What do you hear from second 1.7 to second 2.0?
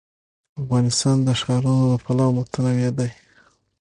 له